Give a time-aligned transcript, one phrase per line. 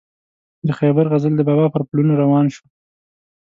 [0.67, 2.65] د خیبر غزل د بابا پر پلونو روان شو.